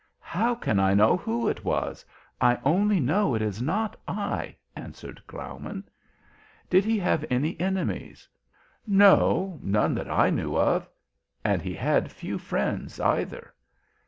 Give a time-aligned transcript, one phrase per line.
[0.33, 2.03] "How can I know who it was?
[2.41, 5.83] I only know it is not I," answered Graumann.
[6.71, 8.27] "Did he have any enemies?"
[8.87, 10.89] "No, none that I knew of,
[11.45, 13.53] and he had few friends either."